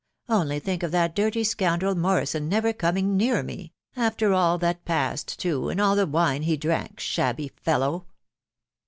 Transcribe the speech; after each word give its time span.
Only 0.29 0.57
think 0.59 0.81
of 0.81 0.89
that 0.93 1.13
dirty 1.15 1.43
scoundrel 1.43 1.93
Morrison 1.93 2.49
never 2.49 2.73
coming 2.73 3.15
near 3.15 3.43
me.... 3.43 3.71
after 3.95 4.33
all 4.33 4.57
that 4.57 4.83
passed 4.83 5.37
too, 5.37 5.69
and 5.69 5.79
all 5.79 5.95
the 5.95 6.07
wine 6.07 6.41
he 6.41 6.57
drank, 6.57 6.99
shabby 6.99 7.49
fellow 7.49 8.07